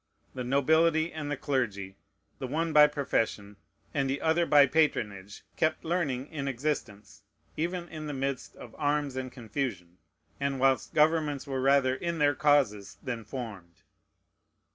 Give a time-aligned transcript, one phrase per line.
[0.33, 1.95] The nobility and the clergy,
[2.39, 3.57] the one by profession,
[3.93, 7.21] and the other by patronage, kept learning in existence,
[7.55, 9.99] even in the midst of arms and confusions,
[10.39, 13.83] and whilst governments were rather in their causes than formed.